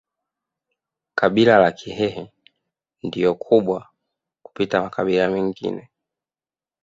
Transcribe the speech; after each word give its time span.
Kabila 1.15 1.57
la 1.59 1.71
Kihehe 1.71 2.31
ndilo 3.03 3.35
kubwa 3.35 3.89
kupita 4.43 4.81
makabila 4.81 5.29
mengine 5.29 5.89